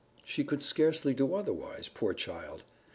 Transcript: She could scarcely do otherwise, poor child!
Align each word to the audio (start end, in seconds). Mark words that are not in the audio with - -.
She 0.25 0.43
could 0.43 0.63
scarcely 0.63 1.13
do 1.13 1.35
otherwise, 1.35 1.87
poor 1.87 2.15
child! 2.15 2.63